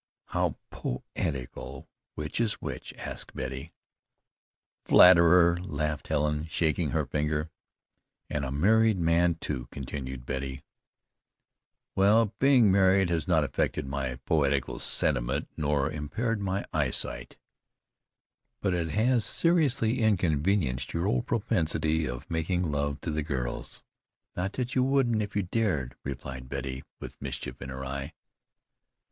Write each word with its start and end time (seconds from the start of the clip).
"How 0.29 0.55
poetical! 0.71 1.87
Which 2.15 2.41
is 2.41 2.53
which?" 2.53 2.91
asked 2.95 3.35
Betty. 3.35 3.71
"Flatterer!" 4.83 5.59
laughed 5.61 6.07
Helen, 6.07 6.47
shaking 6.47 6.89
her 6.89 7.05
finger. 7.05 7.51
"And 8.27 8.43
a 8.43 8.51
married 8.51 8.97
man, 8.97 9.35
too!" 9.35 9.67
continued 9.69 10.25
Betty. 10.25 10.63
"Well, 11.93 12.33
being 12.39 12.71
married 12.71 13.11
has 13.11 13.27
not 13.27 13.43
affected 13.43 13.85
my 13.85 14.15
poetical 14.25 14.79
sentiment, 14.79 15.47
nor 15.55 15.91
impaired 15.91 16.41
my 16.41 16.65
eyesight." 16.73 17.37
"But 18.59 18.73
it 18.73 18.89
has 18.93 19.23
seriously 19.23 19.99
inconvenienced 20.01 20.93
your 20.95 21.05
old 21.05 21.27
propensity 21.27 22.07
of 22.07 22.27
making 22.27 22.63
love 22.71 22.99
to 23.01 23.11
the 23.11 23.21
girls. 23.21 23.83
Not 24.35 24.53
that 24.53 24.73
you 24.73 24.81
wouldn't 24.83 25.21
if 25.21 25.35
you 25.35 25.43
dared," 25.43 25.95
replied 26.03 26.49
Betty 26.49 26.81
with 26.99 27.21
mischief 27.21 27.61
in 27.61 27.69
her 27.69 27.85
eye. 27.85 28.13